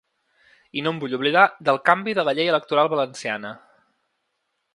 [0.79, 3.57] I no em vull oblidar del canvi de la llei electoral valenciana.